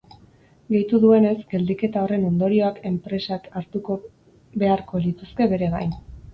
Gehitu 0.75 0.99
duenez, 1.03 1.33
geldiketa 1.51 2.01
horren 2.07 2.25
ondorioak 2.31 2.81
enpresak 2.93 3.47
hartuko 3.63 4.01
beharko 4.65 5.07
lituzke 5.07 5.53
bere 5.57 5.73
gain. 5.79 5.99